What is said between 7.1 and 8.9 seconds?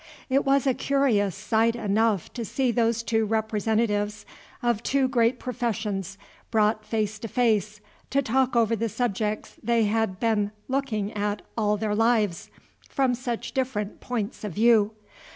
to face to talk over the